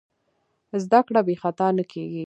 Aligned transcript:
زدهکړه 0.83 1.21
بېخطا 1.27 1.67
نه 1.77 1.83
کېږي. 1.91 2.19